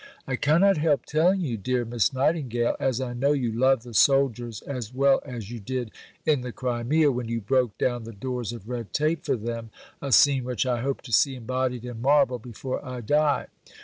[0.25, 4.63] "I cannot help telling you, dear Miss Nightingale, as I know you love the soldiers
[4.63, 5.91] as well as you did
[6.25, 9.69] in the Crimea when you broke down the doors of red tape for them,
[10.01, 13.45] a scene which I hope to see embodied in marble before I die."